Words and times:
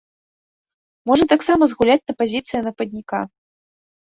Можа 1.11 1.23
таксама 1.35 1.63
згуляць 1.73 2.07
на 2.13 2.17
пазіцыі 2.23 2.65
нападніка. 2.69 3.19